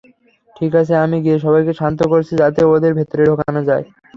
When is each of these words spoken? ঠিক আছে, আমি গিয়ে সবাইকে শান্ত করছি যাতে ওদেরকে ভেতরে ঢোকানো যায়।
ঠিক 0.55 0.71
আছে, 0.81 0.93
আমি 1.05 1.17
গিয়ে 1.25 1.37
সবাইকে 1.45 1.73
শান্ত 1.81 1.99
করছি 2.11 2.33
যাতে 2.41 2.61
ওদেরকে 2.65 2.97
ভেতরে 2.99 3.23
ঢোকানো 3.29 3.61
যায়। 3.69 3.85